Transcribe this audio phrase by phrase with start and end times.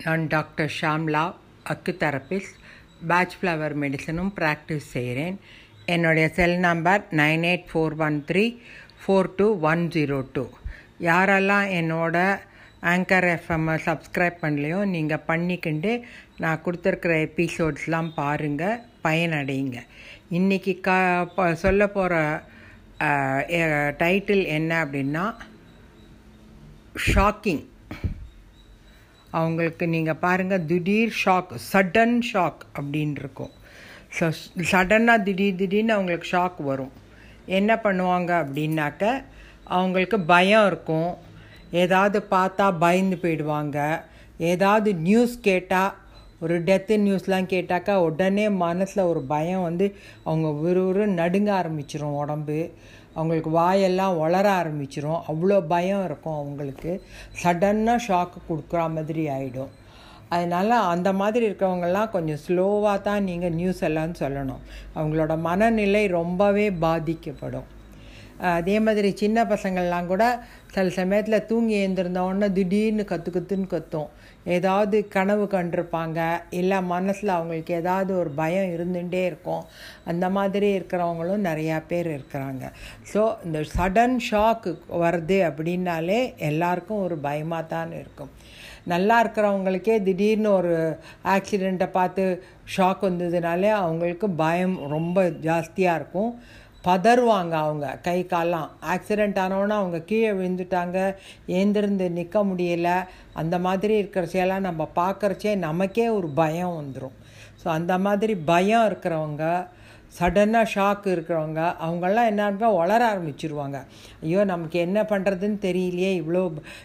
[0.00, 1.22] நான் doctor Shamla
[1.66, 2.56] acu therapist
[3.06, 5.36] Bach flower மெடிசனும் practice செய்கிறேன்.
[5.86, 8.44] என்னுடைய cell number nine eight four one three
[9.02, 10.44] four two one zero two.
[11.00, 12.16] யாரெல்லாம் என்னோட
[12.82, 15.92] anchor எஃப்எம்மை subscribe பண்ணலையோ நீங்கள் பண்ணிக்கிண்டு
[16.38, 19.78] நான் கொடுத்துருக்குற எபிசோட்ஸ்லாம் பாருங்கள் பயனடையுங்க
[20.30, 20.90] இன்றைக்கி க
[21.36, 22.14] ப- சொல்ல போகிற
[23.98, 25.24] டைட்டில் என்ன அப்படின்னா
[27.08, 27.64] ஷாக்கிங்
[29.30, 33.52] அவங்களுக்கு நீங்கள் பாருங்கள் திடீர் ஷாக் சடன் ஷாக் அப்படின்னு இருக்கும்.
[34.18, 34.26] ஸோ
[34.72, 36.92] சடனாக திடீர் திடீர்னு அவங்களுக்கு ஷாக் வரும்.
[37.58, 39.04] என்ன பண்ணுவாங்க அப்படின்னாக்க
[39.78, 41.10] அவங்களுக்கு பயம் இருக்கும்.
[41.84, 43.78] ஏதாவது பார்த்தா பயந்து போயிடுவாங்க.
[44.52, 45.94] ஏதாவது நியூஸ் கேட்டால்
[46.44, 49.86] ஒரு டெத்து நியூஸ்லாம் கேட்டாக்கா உடனே மனசில் ஒரு பயம் வந்து
[50.24, 52.58] அவங்க விறுவிறு நடுங்க ஆரம்பிச்சிரும் உடம்பு.
[53.18, 55.20] அவங்களுக்கு வாயெல்லாம் வளர ஆரம்பிச்சிரும்.
[55.30, 56.92] அவ்வளோ பயம் இருக்கும் அவங்களுக்கு.
[57.42, 59.72] சடன்னாக ஷாக்கு கொடுக்குற மாதிரி ஆகிடும்
[60.36, 64.62] அதனால் அந்த மாதிரி இருக்கிறவங்கெல்லாம் கொஞ்சம் ஸ்லோவாக தான் நீங்கள் நியூஸ் எல்லாம் சொல்லணும்.
[64.96, 67.68] அவங்களோட மனநிலை ரொம்பவே பாதிக்கப்படும்.
[68.56, 70.24] அதே மாதிரி சின்ன பசங்கள்லாம் கூட
[70.74, 74.10] சில சமயத்தில் தூங்கி எழுந்திருந்த உடனே திடீர்னு கற்று கத்துன்னு கத்தும்.
[74.44, 76.40] ஏதாவது கனவு கண்டிருப்பாங்க.
[76.50, 79.64] இல்லை மனசில் அவங்களுக்கு ஏதாவது ஒரு பயம் இருந்துகிட்டே இருக்கும்.
[80.04, 82.64] அந்த மாதிரி இருக்கிறவங்களும் நிறையா பேர் இருக்கிறாங்க.
[83.12, 84.72] ஸோ இந்த சடன் ஷாக்கு
[85.04, 88.32] வருது அப்படின்னாலே எல்லாருக்கும் ஒரு பயமாக தான் இருக்கும்.
[88.92, 90.74] நல்லா இருக்கிறவங்களுக்கே திடீர்னு ஒரு
[91.24, 92.42] ஆக்சிடெண்ட்டை பார்த்து
[92.76, 96.32] ஷாக் வந்ததுனாலே அவங்களுக்கு பயம் ரொம்ப ஜாஸ்தியாக இருக்கும்.
[96.84, 97.98] பதறுவாங்க அவங்க.
[98.02, 98.68] கை கால்லாம்.
[98.94, 101.14] ஆக்சிடெண்ட் ஆனவொன்னே அவங்க கீழே விழுந்துட்டாங்க.
[101.46, 103.06] ஏந்திருந்து நிற்க முடியல.
[103.34, 107.16] அந்த மாதிரி இருக்கிறச்செல்லாம் நம்ம பார்க்குறச்சே நமக்கே ஒரு பயம் வந்துடும்
[107.64, 109.66] ஸோ அந்த மாதிரி பயம் இருக்கிறவங்க
[110.18, 113.78] சடனாக ஷாக் இருக்கிறவங்க அவங்கெல்லாம் என்ன வளர ஆரம்பிச்சிருவாங்க.
[114.22, 116.42] ஐயோ நமக்கு என்ன பண்ணுறதுன்னு தெரியலையே இவ்வளோ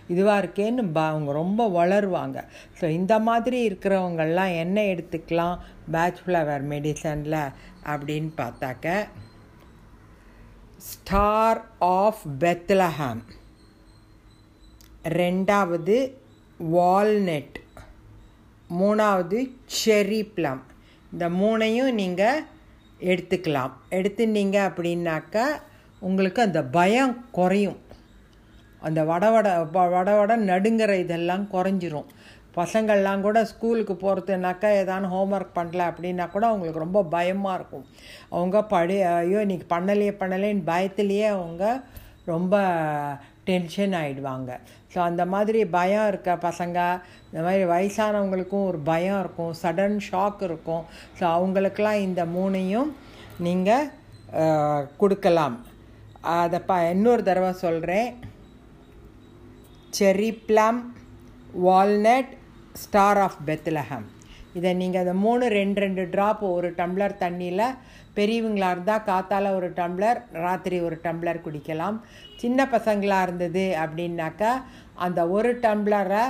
[0.09, 2.43] இதுவாக இருக்கேன்னு ப அவங்க ரொம்ப வளருவாங்க.
[2.81, 5.57] ஸோ இந்த மாதிரி இருக்கிறவங்கெல்லாம் என்ன எடுத்துக்கலாம்?
[5.91, 6.21] பேட்ச்
[6.73, 7.51] மெடிசனில்
[7.85, 9.07] அப்படின்னு பார்த்தாக்க
[10.91, 13.21] ஸ்டார் ஆஃப் பெத்லஹாம்
[15.03, 15.95] ரெண்டாவது
[16.73, 17.57] வால்நட்
[18.79, 19.39] மூணாவது
[19.85, 20.61] செரி ப்ளம்
[21.11, 22.43] இந்த மூணையும் நீங்கள்
[22.99, 23.71] எடுத்துக்கலாம்.
[23.91, 25.45] எடுத்துனீங்க அப்படின்னாக்கா
[25.99, 27.79] உங்களுக்கு அந்த பயம் குறையும்.
[28.79, 32.09] அந்த வட வட வட வட நடுங்கிற இதெல்லாம் குறைஞ்சிரும்.
[32.57, 37.85] பசங்கள்லாம் கூட ஸ்கூலுக்கு போகிறதுனாக்கா ஏதாவது ஹோம்ஒர்க் பண்ணல அப்படின்னா கூட அவங்களுக்கு ரொம்ப பயமாக இருக்கும்.
[38.35, 41.63] அவங்க படி ஐயோ இன்னைக்கு பண்ணலையே பண்ணலேன்னு பயத்துலேயே அவங்க
[42.33, 42.55] ரொம்ப
[43.49, 44.51] டென்ஷன் ஆகிடுவாங்க
[44.91, 46.77] ஸோ அந்த மாதிரி பயம் இருக்க பசங்க
[47.29, 50.83] இந்த மாதிரி வயசானவங்களுக்கும் ஒரு பயம் இருக்கும் சடன் ஷாக் இருக்கும்.
[51.17, 52.91] ஸோ அவங்களுக்கெல்லாம் இந்த மூணையும்
[53.45, 53.89] நீங்கள்
[55.01, 55.55] கொடுக்கலாம்.
[56.41, 58.09] அதை ப இன்னொரு தடவை சொல்கிறேன்
[59.97, 60.79] cherry plum
[61.65, 62.31] walnut
[62.81, 64.05] star of Bethlehem
[64.57, 67.65] இதை நீங்கள் அந்த மூணு ரெண்டு ரெண்டு ட்ராப் ஒரு டம்ளர் தண்ணியில்
[68.13, 71.97] பெரியவங்களாக இருந்தால் காத்தால் ஒரு டம்ளர் ராத்திரி ஒரு டம்ளர் குடிக்கலாம்.
[72.41, 74.51] சின்ன பசங்களாக இருந்தது அப்படின்னாக்கா
[75.05, 76.23] அந்த ஒரு டம்ளரை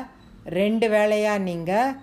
[0.59, 1.95] ரெண்டு வேளையாக நீங்கள்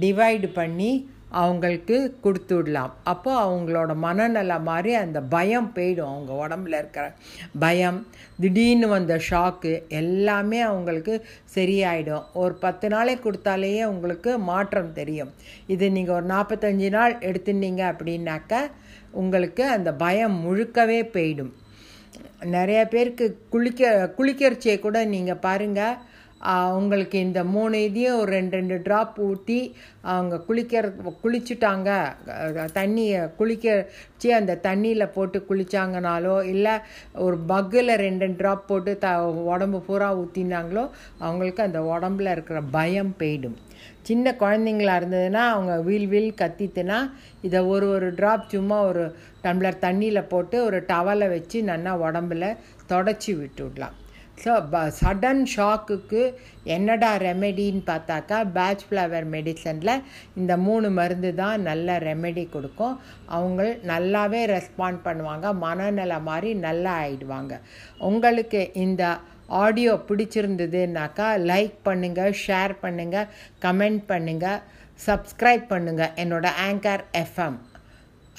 [0.00, 0.92] டிவைடு பண்ணி
[1.40, 2.92] அவங்களுக்கு கொடுத்து விடலாம்.
[3.12, 6.10] அப்போ அவங்களோட மனநல மாதிரி அந்த பயம் போயிடும்.
[6.12, 7.04] அவங்க உடம்புல இருக்கிற
[7.64, 7.98] பயம்
[8.42, 11.14] திடீர்னு வந்த ஷாக்கு எல்லாமே அவங்களுக்கு
[11.56, 12.26] சரியாயிடும்.
[12.42, 15.32] ஒரு பத்து நாளைக்கு கொடுத்தாலேயே உங்களுக்கு மாற்றம் தெரியும்.
[15.74, 18.62] இது நீங்கள் ஒரு நாற்பத்தஞ்சு நாள் எடுத்துனீங்க அப்படின்னாக்கா
[19.22, 21.52] உங்களுக்கு அந்த பயம் முழுக்கவே போயிடும்.
[22.56, 25.98] நிறைய பேருக்கு குளிக்க குளிக்கிறச்சியை கூட நீங்கள் பாருங்கள்
[26.42, 29.58] அவங்களுக்கு இந்த மூணு இதையும் ஒரு ரெண்டு ரெண்டு ட்ராப் ஊற்றி
[30.12, 30.84] அவங்க குளிக்கிற
[31.22, 31.90] குளிச்சுட்டாங்க.
[32.78, 36.74] தண்ணியை குளிக்கச்சு அந்த தண்ணியில் போட்டு குளித்தாங்கனாலோ இல்லை
[37.26, 39.08] ஒரு பக்கில் ரெண்டு ரெண்டு ட்ராப் போட்டு த
[39.52, 40.84] உடம்பு பூரா ஊற்றினாங்களோ
[41.18, 43.56] அவங்களுக்கு அந்த உடம்புல இருக்கிற பயம் போயிடும்.
[44.02, 46.98] சின்ன குழந்தைங்களா இருந்ததுன்னா அவங்க வீல் வீல் கத்தித்துனா
[47.42, 49.04] இதை ஒரு ஒரு ட்ராப் சும்மா ஒரு
[49.44, 52.56] டம்ளர் தண்ணியில் போட்டு ஒரு டவலை வச்சு நல்லா உடம்புல
[52.88, 53.96] தொடச்சி விட்டு விடலாம்
[54.44, 56.22] ஸோ ப சடன் ஷாக்குக்கு
[56.74, 59.94] என்னடா ரெமெடின்னு பார்த்தாக்கா பேட்ச் ஃப்ளவர் மெடிசனில்
[60.40, 62.96] இந்த மூணு மருந்து தான் நல்ல ரெமெடி கொடுக்கும்.
[63.36, 63.62] அவங்க
[63.92, 65.46] நல்லாவே ரெஸ்பாண்ட் பண்ணுவாங்க.
[65.66, 67.52] மனநல மாதிரி நல்லா ஆயிடுவாங்க.
[68.10, 69.04] உங்களுக்கு இந்த
[69.62, 73.30] ஆடியோ பிடிச்சிருந்ததுன்னாக்கா லைக் பண்ணுங்கள் ஷேர் பண்ணுங்கள்
[73.64, 74.62] கமெண்ட் பண்ணுங்கள்
[75.08, 77.58] சப்ஸ்கிரைப் பண்ணுங்கள் என்னோடய ஆங்கர் எஃப்எம்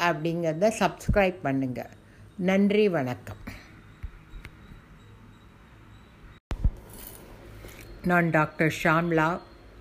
[0.08, 1.92] அப்படிங்கிறத சப்ஸ்கிரைப் பண்ணுங்கள்
[2.50, 3.42] நன்றி வணக்கம்.
[8.10, 9.28] நான் டாக்டர் ஷாம்லா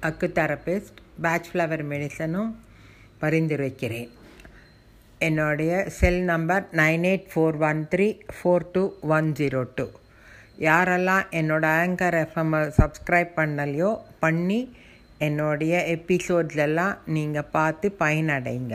[0.09, 2.51] அக்கு தெரபிஸ்ட் பேட்ச் ஃப்ளவர் மெடிசனும்
[3.23, 4.11] பரிந்துரைக்கிறேன்.
[5.19, 8.85] என்னுடைய cell number nine eight four one three four two
[9.17, 9.87] one zero two
[10.69, 13.91] யாரெல்லாம் என்னோடய ஆங்கர் எஃப்எம்மை சப்ஸ்கிரைப் பண்ணலையோ
[14.25, 14.61] பண்ணி
[15.29, 18.75] என்னுடைய எபிசோட்ஸ்லாம் நீங்கள் பார்த்து பயனடைங்க.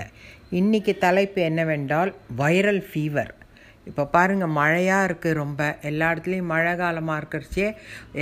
[0.60, 3.34] இன்றைக்கி தலைப்பு என்னவென்றால் வைரல் ஃபீவர்
[3.90, 5.62] இப்போ பாருங்கள் மழையாக இருக்குது ரொம்ப.
[5.90, 7.68] எல்லா இடத்துலையும் மழை காலமாக இருக்கிறச்சே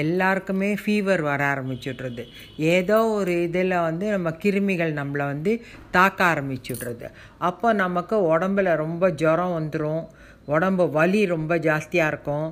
[0.04, 2.24] எல்லாருக்குமே ஃபீவர் வர ஆரம்பிச்சுட்றது.
[2.76, 5.54] ஏதோ ஒரு இதில் வந்து நம்ம கிருமிகள் நம்மளை வந்து
[5.98, 7.08] தாக்க ஆரம்பிச்சுட்றது.
[7.50, 10.04] அப்போ நமக்கு உடம்புல ரொம்ப ஜுரம் வந்துடும்
[10.54, 12.48] உடம்பு வலி ரொம்ப ஜாஸ்தியாக இருக்கும்.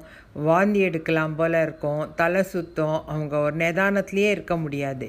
[0.48, 2.02] வாந்தி எடுக்கலாம் போல் இருக்கும்.
[2.20, 2.98] தலை சுத்தம்.
[3.14, 5.08] அவங்க ஒரு நிதானத்துலேயே இருக்க முடியாது.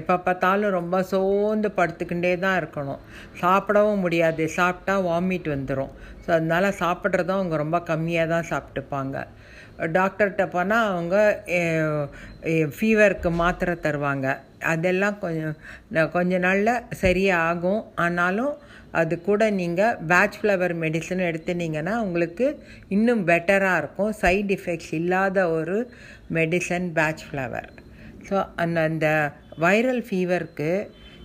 [0.00, 3.00] எப்போ பார்த்தாலும் ரொம்ப சோர்ந்து படுத்துக்கிட்டே தான் இருக்கணும்.
[3.42, 4.44] சாப்பிடவும் முடியாது.
[4.58, 5.94] சாப்பிட்டா வாமிட் வந்துடும்
[6.24, 9.16] ஸோ அதனால் சாப்பிட்றதும் அவங்க ரொம்ப கம்மியாக தான் சாப்பிட்டுப்பாங்க.
[9.96, 11.16] டாக்டர்கிட்ட போனால் அவங்க
[12.76, 14.26] ஃபீவருக்கு மாத்திரை தருவாங்க.
[14.72, 15.56] அதெல்லாம் கொஞ்சம்
[16.14, 17.82] கொஞ்ச நாளில் சரியாகும்.
[18.04, 18.54] ஆனாலும்
[18.92, 22.46] அது கூட நீங்கள் பேட்ச் ஃப்ளவர் மெடிசன் எடுத்துனீங்கன்னா உங்களுக்கு
[22.88, 24.12] இன்னும் பெட்டராக இருக்கும்.
[24.12, 25.76] சைட் எஃபெக்ட்ஸ் இல்லாத ஒரு
[26.32, 27.68] மெடிசன் பேட்ச் ஃப்ளவர்
[28.28, 29.08] ஸோ அந்த அந்த
[29.58, 30.70] வைரல் ஃபீவருக்கு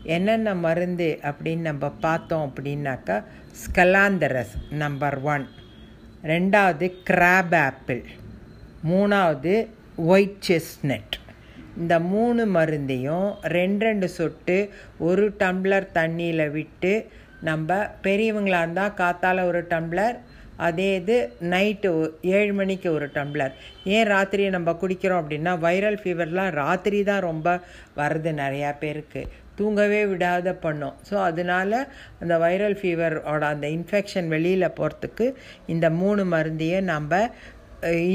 [0.05, 3.17] என்னென்ன மருந்து அப்படின்னு நம்ம பார்த்தோம் அப்படின்னாக்கா
[3.63, 5.45] ஸ்கலாந்தரஸ் நம்பர் ஒன்
[6.23, 8.01] ரெண்டாவது கிராப் ஆப்பிள்
[8.83, 9.53] மூணாவது
[10.05, 11.15] ஒயிட் செஸ்னட்
[11.77, 14.57] இந்த மூணு மருந்தையும் ரெண்டு ரெண்டு சொட்டு
[14.99, 16.93] ஒரு டம்ளர் தண்ணியில் விட்டு
[17.49, 17.69] நம்ம
[18.05, 20.17] பெரியவங்களாக இருந்தால் காத்தால் ஒரு டம்ளர்
[20.67, 21.15] அதே இது
[21.51, 21.89] நைட்டு
[22.37, 23.53] ஏழு மணிக்கு ஒரு டம்ளர்.
[23.93, 27.47] ஏன் ராத்திரி நம்ம குடிக்கிறோம் அப்படின்னா வைரல் ஃபீவர்லாம் ராத்திரி தான் ரொம்ப
[27.99, 29.21] வருது நிறையா பேருக்கு.
[29.59, 30.95] தூங்கவே விடாத பண்ணும்.
[31.07, 31.77] ஸோ அதனால்
[32.21, 35.25] அந்த வைரல் ஃபீவரோட அந்த இன்ஃபெக்ஷன் வெளியில் போகிறதுக்கு
[35.73, 37.21] இந்த மூணு மருந்தையும் நம்ம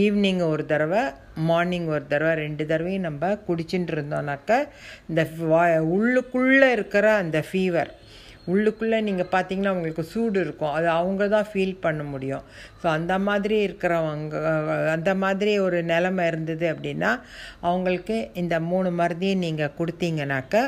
[0.00, 1.02] ஈவினிங் ஒரு தடவை
[1.48, 4.52] மார்னிங் ஒரு தடவை ரெண்டு தடவையும் நம்ம குடிச்சுட்டு இருந்தோம்னாக்க
[5.10, 5.22] இந்த
[5.94, 7.90] உள்ளுக்குள்ளே இருக்கிற அந்த ஃபீவர்
[8.52, 10.72] உள்ளுக்குள்ளே நீங்கள் பார்த்தீங்கன்னா அவங்களுக்கு சூடு இருக்கும்.
[10.78, 12.46] அது அவங்க தான் ஃபீல் பண்ண முடியும்.
[12.80, 14.42] ஸோ அந்த மாதிரி இருக்கிறவங்க
[14.96, 17.12] அந்த மாதிரி ஒரு நிலமை இருந்தது அப்படின்னா
[17.68, 20.64] அவங்களுக்கு இந்த மூணு மருந்தையும் நீங்கள் கொடுத்தீங்கனாக்கா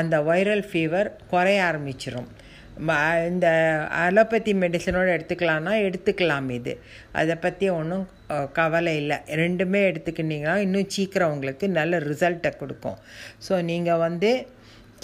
[0.00, 2.30] அந்த வைரல் ஃபீவர் குறைய ஆரம்பிச்சிடும்
[3.30, 3.46] இந்த
[4.00, 6.72] அலோபதி மெடிசனோடு எடுத்துக்கலான்னா எடுத்துக்கலாம் இது.
[7.20, 8.04] அதை பற்றி ஒன்றும்
[8.58, 9.16] கவலை இல்லை.
[9.40, 12.98] ரெண்டுமே எடுத்துக்கிட்டிங்கன்னா இன்னும் சீக்கிரம் உங்களுக்கு நல்ல ரிசல்ட்டை கொடுக்கும்.
[13.46, 14.30] ஸோ நீங்கள் வந்து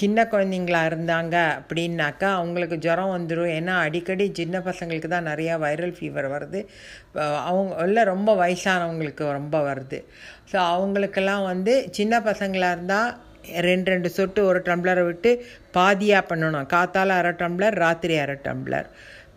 [0.01, 6.29] சின்ன குழந்தைங்களா இருந்தாங்க அப்படின்னாக்கா அவங்களுக்கு ஜுரம் வந்துடும் ஏன்னா அடிக்கடி சின்ன பசங்களுக்கு தான் நிறையா வைரல் ஃபீவர்
[6.35, 6.61] வருது.
[7.49, 10.01] அவங்க இல்லை ரொம்ப வயசானவங்களுக்கு ரொம்ப வருது.
[10.51, 13.11] ஸோ அவங்களுக்கெல்லாம் வந்து சின்ன பசங்களாக இருந்தால்
[13.69, 15.31] ரெண்டு ரெண்டு சொட்டு ஒரு டம்ளரை விட்டு
[15.79, 16.69] பாதியாக பண்ணணும்.
[16.75, 18.89] காத்தால் அரை டம்ளர் ராத்திரி அரை டம்ளர்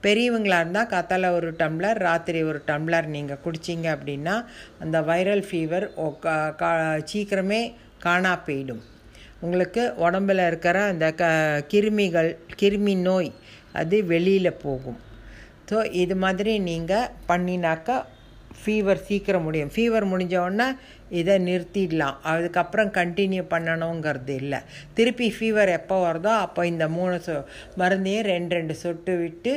[0.06, 4.36] பெரியவங்களாக இருந்தால் காத்தால் ஒரு டம்ளர் ராத்திரி ஒரு டம்ளர் நீங்கள் குடிச்சிங்க அப்படின்னா
[4.84, 5.88] அந்த வைரல் ஃபீவர்
[7.12, 7.62] சீக்கிரமே
[8.06, 8.84] காணா போயிடும்.
[9.46, 11.24] உங்களுக்கு உடம்பில் இருக்கிற அந்த க
[11.72, 12.30] கிருமிகள்
[12.60, 13.32] கிருமி நோய்
[13.80, 15.00] அது வெளியில் போகும்.
[15.70, 17.98] ஸோ இது மாதிரி நீங்கள் பண்ணினாக்கா
[18.60, 19.72] ஃபீவர் சீக்கிரம் முடியும்.
[19.74, 20.68] ஃபீவர் முடிஞ்சவுடனே
[21.20, 22.16] இதை நிறுத்திடலாம்.
[22.32, 24.60] அதுக்கப்புறம் கண்டினியூ பண்ணணுங்கிறது இல்லை.
[24.98, 27.36] திருப்பி ஃபீவர் எப்போ வருதோ அப்போ இந்த மூணு சொ
[27.82, 29.54] மருந்தையும் ரெண்டு ரெண்டு சொட்டு விட்டு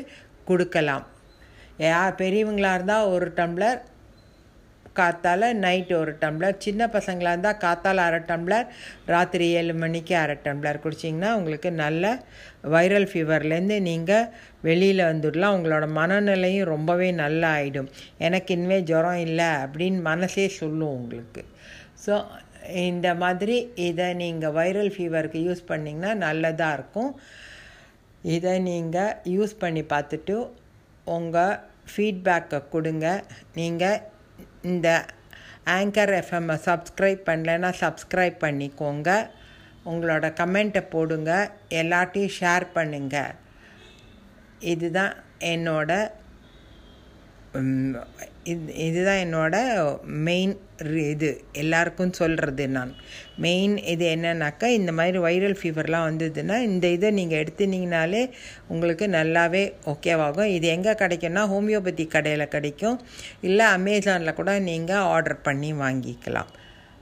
[0.51, 1.07] கொடுக்கலாம்.
[1.87, 3.81] யா பெரியவங்களாக இருந்தால் ஒரு டம்ளர்
[5.01, 8.67] காத்தால் நைட்டு ஒரு டம்ளர் சின்ன பசங்களாக இருந்தால் காத்தால் அரை டம்ளர்
[9.15, 12.13] ராத்திரி ஏழு மணிக்கு அரை டம்ளர் குடிச்சிங்கன்னா உங்களுக்கு நல்ல
[12.75, 14.29] வைரல் ஃபீவர்லேருந்து நீங்கள்
[14.69, 15.57] வெளியில் வந்துடலாம்.
[15.59, 17.91] உங்களோட மனநிலையும் ரொம்பவே நல்லா ஆகிடும்
[18.29, 21.45] எனக்கு இனிமேல் ஜுரம் இல்லை அப்படின்னு மனசே சொல்லும் உங்களுக்கு.
[22.05, 22.15] ஸோ
[22.89, 23.57] இந்த மாதிரி
[23.89, 27.13] இதை நீங்கள் வைரல் ஃபீவருக்கு யூஸ் பண்ணிங்கன்னா நல்லதாக இருக்கும்.
[28.37, 30.37] இதை நீங்கள் யூஸ் பண்ணி பார்த்துட்டு
[31.17, 31.59] உங்கள்
[31.93, 33.07] ஃபீட்பேக்கை கொடுங்க.
[33.61, 34.03] நீங்கள்
[34.63, 35.07] இந்த
[35.67, 39.31] ஆங்கர் எஃப்எம்மை சப்ஸ்கிரைப் பண்ணலைன்னா சப்ஸ்கிரைப் பண்ணிக்கோங்க.
[39.85, 41.51] உங்களோட கமெண்ட்டை போடுங்க.
[41.69, 43.35] எல்லாத்தையும் ஷேர் பண்ணுங்கள்
[44.59, 46.11] இதுதான் என்னோட
[48.45, 49.57] இது இதுதான் என்னோட
[50.27, 50.53] மெயின்
[51.13, 51.45] இது.
[51.53, 52.93] எல்லாருக்கும் சொல்கிறது நான்.
[53.37, 58.31] மெயின் இது என்னன்னாக்கா இந்த மாதிரி வைரல் ஃபீவர்லாம் வந்ததுன்னா இந்த இதை நீங்கள் எடுத்துனீங்கனாலே
[58.69, 63.01] உங்களுக்கு நல்லாவே ஓகேவாகும் இது எங்கே கிடைக்கும்னா ஹோமியோபதி கடையில் கிடைக்கும்.
[63.41, 66.51] இல்லை அமேசானில் கூட நீங்கள் ஆர்டர் பண்ணி வாங்கிக்கலாம்.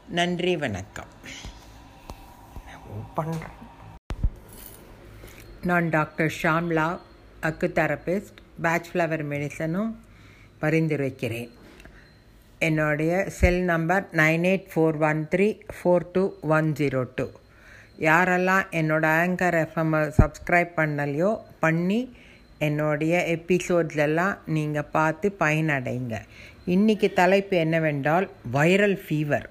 [0.09, 1.13] நன்றி வணக்கம்.
[3.17, 3.57] பண்ணுறேன்
[5.63, 6.99] நான் டாக்டர் ஷாம்லா
[7.43, 9.91] அக்கு தெரபிஸ்ட் பேட்ச் ஃப்ளவர் மெடிசனும்
[10.63, 11.49] பரிந்துரைக்கிறேன்.
[12.67, 16.23] என்னுடைய cell number nine eight four one three four two
[16.57, 17.27] one zero two
[18.07, 21.31] யாரெல்லாம் என்னோடய ஆங்கர் எஃப்எம்மை சப்ஸ்கிரைப் பண்ணலையோ
[21.65, 22.01] பண்ணி
[22.67, 26.15] என்னுடைய எபிசோட்ஸ் எல்லாம் நீங்கள் பார்த்து பயனடைங்க.
[26.75, 29.47] இன்றைக்கி தலைப்பு என்னவென்றால் வைரல் ஃபீவர்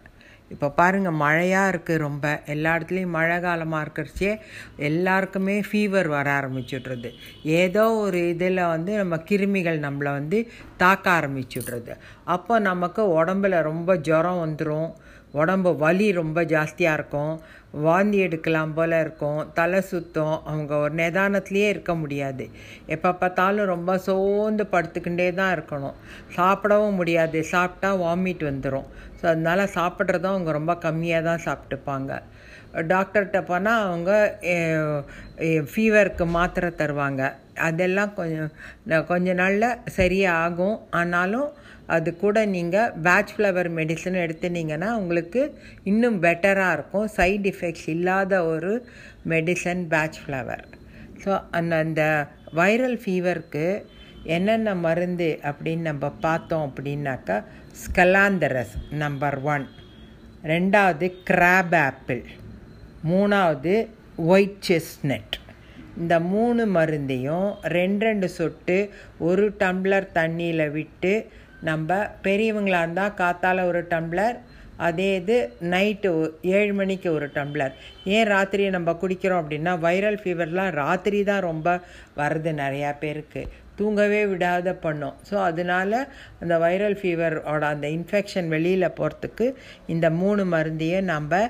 [0.53, 2.25] இப்போ பாருங்கள் மழையாக இருக்குது ரொம்ப.
[2.45, 4.31] எல்லா இடத்துலையும் மழை காலமாக இருக்கிறச்சே
[4.89, 7.09] எல்லாருக்குமே ஃபீவர் வர ஆரம்பிச்சுட்றது.
[7.43, 10.39] ஏதோ ஒரு இதில் வந்து நம்ம கிருமிகள் நம்மளை வந்து
[10.77, 11.93] தாக்க ஆரம்பிச்சுட்றது.
[12.35, 14.89] அப்போ நமக்கு உடம்புல ரொம்ப ஜுரம் வந்துடும்
[15.31, 17.33] உடம்பு வலி ரொம்ப ஜாஸ்தியாக இருக்கும்.
[17.85, 19.51] வாந்தி எடுக்கலாம் போல் இருக்கும்.
[19.53, 20.35] தலை சுத்தம்.
[20.51, 22.45] அவங்க ஒரு நிதானத்துலேயே இருக்க முடியாது.
[22.95, 25.97] எப்போ பார்த்தாலும் ரொம்ப சோர்ந்து படுத்துக்கிட்டே தான் இருக்கணும்.
[26.37, 27.43] சாப்பிடவும் முடியாது.
[27.43, 28.87] சாப்பிட்டா வாமிட் வந்துடும்
[29.19, 32.21] ஸோ அதனால் சாப்பிட்றதும் அவங்க ரொம்ப கம்மியாக தான் சாப்பிட்டுப்பாங்க.
[32.93, 34.11] டாக்டர்கிட்ட போனால் அவங்க
[35.73, 37.23] ஃபீவருக்கு மாத்திரை தருவாங்க.
[37.67, 38.51] அதெல்லாம் கொஞ்சம்
[39.11, 40.77] கொஞ்ச நாளில் சரியாகும்.
[40.99, 41.49] ஆனாலும்
[41.95, 45.41] அது கூட நீங்கள் பேட்ச் ஃப்ளவர் மெடிசன் எடுத்துனீங்கன்னா உங்களுக்கு
[45.91, 47.07] இன்னும் பெட்டராக இருக்கும்.
[47.17, 48.73] சைட் எஃபெக்ட்ஸ் இல்லாத ஒரு
[49.33, 50.65] மெடிசன் பேட்ச் ஃப்ளவர்
[51.23, 52.03] ஸோ அந்த அந்த
[52.59, 53.67] வைரல் ஃபீவருக்கு
[54.35, 57.37] என்னென்ன மருந்து அப்படின்னு நம்ம பார்த்தோம் அப்படின்னாக்கா
[57.83, 59.65] ஸ்கலாந்தரஸ் நம்பர் ஒன்
[60.51, 62.21] ரெண்டாவது கிராப் ஆப்பிள்
[63.11, 63.75] மூணாவது
[64.33, 65.35] ஒயிட் செஸ்னட்
[66.01, 68.77] இந்த மூணு மருந்தையும் ரெண்டு ரெண்டு சொட்டு
[69.27, 71.13] ஒரு டம்ளர் தண்ணியில் விட்டு
[71.69, 74.37] நம்ம பெரியவங்களாக இருந்தால் காத்தால் ஒரு டம்ளர்
[74.87, 75.35] அதே இது
[75.73, 76.09] நைட்டு
[76.57, 77.73] ஏழு மணிக்கு ஒரு டம்ளர்.
[78.15, 81.67] ஏன் ராத்திரி நம்ம குடிக்கிறோம் அப்படின்னா வைரல் ஃபீவர்லாம் ராத்திரி தான் ரொம்ப
[82.19, 83.43] வருது நிறையா பேருக்கு.
[83.79, 85.15] தூங்கவே விடாத பண்ணும்.
[85.29, 85.97] ஸோ அதனால்
[86.41, 89.47] அந்த வைரல் ஃபீவரோட அந்த இன்ஃபெக்ஷன் வெளியில் போகிறதுக்கு
[89.95, 91.41] இந்த மூணு மருந்தையும் நம்ம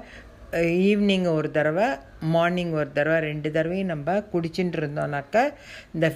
[0.56, 1.88] ஈவினிங் ஒரு தடவை
[2.20, 5.44] மார்னிங் ஒரு தடவை ரெண்டு தடவையும் நம்ம குடிச்சுட்டு இருந்தோம்னாக்கா
[5.94, 6.08] இந்த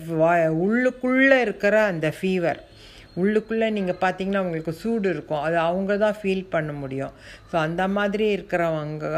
[0.65, 2.61] உள்ளுக்குள்ளே இருக்கிற அந்த ஃபீவர்
[3.21, 5.41] உள்ளுக்குள்ளே நீங்கள் பார்த்தீங்கன்னா உங்களுக்கு சூடு இருக்கும்.
[5.41, 7.11] அது அவங்க தான் ஃபீல் பண்ண முடியும்.
[7.51, 9.09] ஸோ அந்த மாதிரி இருக்கிறவங்க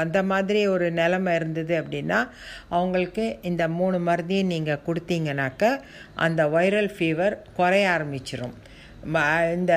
[0.00, 2.18] அந்த மாதிரி ஒரு நிலமை இருந்தது அப்படின்னா
[2.68, 5.82] அவங்களுக்கு இந்த மூணு மருந்தையும் நீங்கள் கொடுத்தீங்கனாக்க
[6.14, 8.54] அந்த வைரல் ஃபீவர் குறைய ஆரம்பிச்சிடும்
[9.56, 9.74] இந்த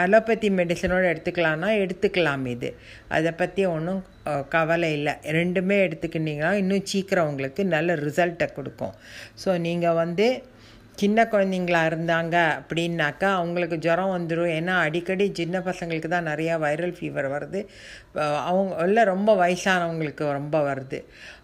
[0.00, 2.68] அலோபதி மெடிசனோடு எடுத்துக்கலாம்னா எடுத்துக்கலாம் இது.
[3.16, 4.02] அதை பற்றி ஒன்றும்
[4.54, 5.14] கவலை இல்லை.
[5.38, 8.94] ரெண்டுமே எடுத்துக்கிட்டிங்கன்னா இன்னும் சீக்கிரம் உங்களுக்கு நல்ல ரிசல்ட்டை கொடுக்கும்.
[9.42, 10.28] ஸோ நீங்கள் வந்து
[11.00, 17.28] சின்ன குழந்தைங்களா இருந்தாங்க அப்படின்னாக்கா அவங்களுக்கு ஜுரம் வந்துடும் ஏன்னா அடிக்கடி சின்ன பசங்களுக்கு தான் நிறையா வைரல் ஃபீவர்
[17.34, 17.60] வருது.
[18.48, 20.98] அவங்க இல்லை ரொம்ப வயசானவங்களுக்கு ரொம்ப வருது.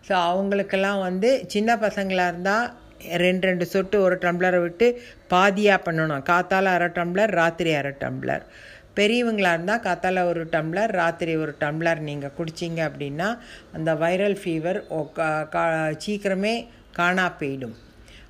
[0.09, 2.66] ஸோ அவங்களுக்கெல்லாம் வந்து சின்ன பசங்களாக இருந்தால்
[3.25, 4.87] ரெண்டு ரெண்டு சொட்டு ஒரு டம்ளரை விட்டு
[5.33, 6.25] பாதியாக பண்ணணும்.
[6.31, 8.45] காத்தால் அரை டம்ளர் ராத்திரி அரை டம்ளர்
[8.99, 13.29] பெரியவங்களாக இருந்தால் காத்தால் ஒரு டம்ளர் ராத்திரி ஒரு டம்ளர் நீங்கள் குடிச்சிங்க அப்படின்னா
[13.77, 14.79] அந்த வைரல் ஃபீவர்
[16.05, 16.55] சீக்கிரமே
[16.99, 17.77] காணா போயிடும்.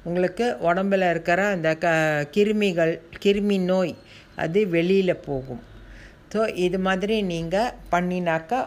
[0.08, 1.92] உங்களுக்கு உடம்பில் இருக்கிற அந்த க
[2.34, 2.92] கிருமிகள்
[3.24, 3.94] கிருமி நோய்
[4.44, 5.62] அது வெளியில் போகும்.
[6.32, 8.60] ஸோ இது மாதிரி நீங்கள் பண்ணினாக்கா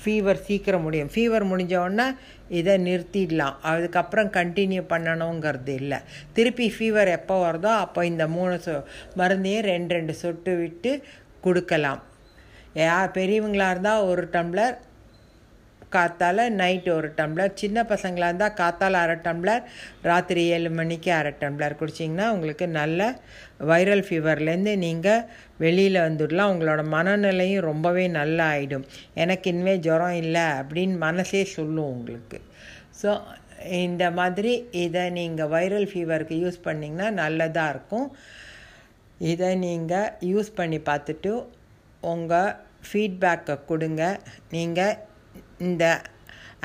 [0.00, 1.10] ஃபீவர் சீக்கிரம் முடியும்.
[1.14, 2.06] ஃபீவர் முடிஞ்ச உடனே
[2.60, 3.56] இதை நிறுத்திடலாம்.
[3.72, 5.98] அதுக்கப்புறம் கண்டினியூ பண்ணணுங்கிறது இல்லை.
[6.36, 8.74] திருப்பி ஃபீவர் எப்போ வருதோ அப்போ இந்த மூணு சொ
[9.20, 10.92] மருந்தையும் ரெண்டு ரெண்டு சொட்டு விட்டு
[11.46, 12.00] கொடுக்கலாம்.
[12.86, 14.76] யார் பெரியவங்களாக இருந்தால் ஒரு டம்ளர்
[15.94, 19.64] காத்தால் நைட்டு ஒரு டம்ளர் சின்ன பசங்களாக இருந்தால் காத்தால் அரை டம்ளர்
[20.10, 23.00] ராத்திரி ஏழு மணிக்கு அரை டம்ளர் குடிச்சிங்கன்னா உங்களுக்கு நல்ல
[23.70, 25.24] வைரல் ஃபீவர்லேருந்து நீங்கள்
[25.64, 26.52] வெளியில் வந்துடலாம்.
[26.54, 28.86] உங்களோட மனநிலையும் ரொம்பவே நல்லா ஆகிடும்
[29.22, 32.40] எனக்கு இனிமேல் ஜுரம் இல்லை அப்படின்னு மனசே சொல்லும் உங்களுக்கு.
[33.00, 33.10] ஸோ
[33.84, 34.52] இந்த மாதிரி
[34.84, 38.08] இதை நீங்கள் வைரல் ஃபீவருக்கு யூஸ் பண்ணிங்கன்னா நல்லதாக இருக்கும்.
[39.32, 41.32] இதை நீங்கள் யூஸ் பண்ணி பார்த்துட்டு
[42.12, 42.54] உங்கள்
[42.86, 44.02] ஃபீட்பேக்கை கொடுங்க.
[44.54, 44.96] நீங்கள்
[45.66, 45.84] இந்த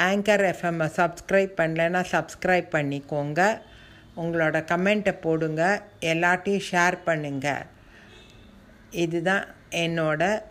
[0.10, 3.42] ஆங்கர் எஃப்எம்மை சப்ஸ்கிரைப் பண்ணலைன்னா சப்ஸ்கிரைப் பண்ணிக்கோங்க.
[4.22, 5.64] உங்களோட கமெண்ட்டை போடுங்க.
[6.12, 7.66] எல்லாத்தையும் ஷேர் பண்ணுங்கள்
[8.92, 10.42] இதுதான் என்னோட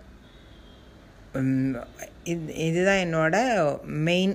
[2.22, 3.36] இது இதுதான் என்னோட
[4.06, 4.32] மெயின்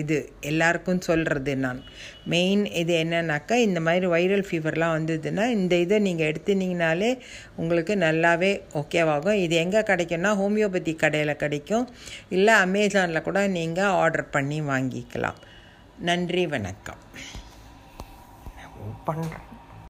[0.00, 0.32] இது.
[0.40, 1.80] எல்லாருக்கும் சொல்கிறது நான்.
[2.24, 7.18] மெயின் இது என்னன்னாக்கா இந்த மாதிரி வைரல் ஃபீவர்லாம் வந்ததுன்னா இந்த இதை நீங்கள் எடுத்துனீங்கனாலே
[7.56, 11.88] உங்களுக்கு நல்லாவே ஓகேவாகும் இது எங்கே கிடைக்கும்னா ஹோமியோபதி கடையில் கிடைக்கும்.
[12.28, 15.40] இல்லை அமேசானில் கூட நீங்கள் ஆர்டர் பண்ணி வாங்கிக்கலாம்.
[15.98, 17.02] நன்றி வணக்கம்.
[19.06, 19.53] பண்ணுறேன்